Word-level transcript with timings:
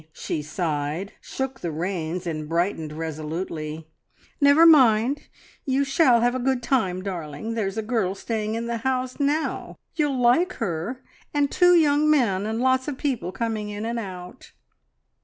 She 0.13 0.41
sighed, 0.41 1.13
shook 1.21 1.59
the 1.59 1.69
reins, 1.69 2.25
and 2.25 2.49
brightened 2.49 2.91
resolutely. 2.91 3.87
"Never 4.41 4.65
mind, 4.65 5.27
you 5.63 5.83
shall 5.83 6.21
have 6.21 6.33
a 6.33 6.39
good 6.39 6.63
time, 6.63 7.03
darling! 7.03 7.53
There's 7.53 7.77
a 7.77 7.83
girl 7.83 8.15
staying 8.15 8.55
in 8.55 8.65
the 8.65 8.77
house 8.77 9.19
now 9.19 9.77
you'll 9.93 10.17
like 10.19 10.53
her 10.53 11.03
and 11.35 11.51
two 11.51 11.75
young 11.75 12.09
men, 12.09 12.47
and 12.47 12.59
lots 12.59 12.87
of 12.87 12.97
people 12.97 13.31
coming 13.31 13.69
in 13.69 13.85
and 13.85 13.99
out." 13.99 14.53